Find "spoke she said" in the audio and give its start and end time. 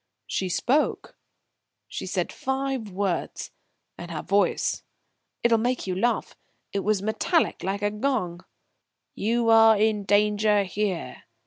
0.49-2.31